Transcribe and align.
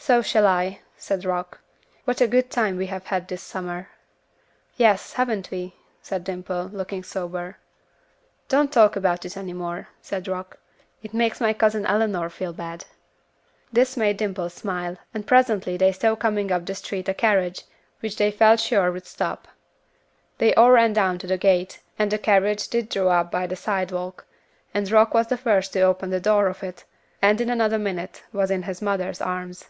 "So 0.00 0.22
shall 0.22 0.46
I," 0.46 0.78
said 0.96 1.26
Rock. 1.26 1.60
"What 2.06 2.22
a 2.22 2.26
good 2.28 2.50
time 2.50 2.78
we 2.78 2.86
have 2.86 3.08
had 3.08 3.28
this 3.28 3.42
summer." 3.42 3.90
"Yes. 4.78 5.12
Haven't 5.14 5.50
we?" 5.50 5.74
said 6.00 6.24
Dimple, 6.24 6.70
looking 6.72 7.02
sober. 7.02 7.58
"Don't 8.48 8.72
talk 8.72 8.96
about 8.96 9.26
it 9.26 9.36
any 9.36 9.52
more," 9.52 9.88
said 10.00 10.26
Rock. 10.28 10.58
"It 11.02 11.12
makes 11.12 11.42
my 11.42 11.52
Cousin 11.52 11.84
Eleanor 11.84 12.30
feel 12.30 12.54
bad." 12.54 12.86
This 13.70 13.98
made 13.98 14.16
Dimple 14.16 14.48
smile, 14.48 14.96
and 15.12 15.26
presently 15.26 15.76
they 15.76 15.92
saw 15.92 16.14
coming 16.16 16.50
up 16.50 16.64
the 16.64 16.74
street 16.76 17.08
a 17.08 17.12
carriage, 17.12 17.62
which 18.00 18.16
they 18.16 18.30
felt 18.30 18.60
sure 18.60 18.90
would 18.90 19.04
stop. 19.04 19.46
They 20.38 20.54
all 20.54 20.70
ran 20.70 20.94
down 20.94 21.18
to 21.18 21.26
the 21.26 21.36
gate, 21.36 21.80
and 21.98 22.10
the 22.10 22.18
carriage 22.18 22.68
did 22.68 22.88
draw 22.88 23.08
up 23.20 23.30
by 23.30 23.46
the 23.46 23.56
sidewalk, 23.56 24.24
and 24.72 24.90
Rock 24.90 25.12
was 25.12 25.26
the 25.26 25.36
first 25.36 25.74
to 25.74 25.82
open 25.82 26.08
the 26.08 26.20
door 26.20 26.46
of 26.46 26.62
it, 26.62 26.84
and 27.20 27.42
in 27.42 27.50
another 27.50 27.78
minute 27.78 28.22
was 28.32 28.50
in 28.50 28.62
his 28.62 28.80
mother's 28.80 29.20
arms. 29.20 29.66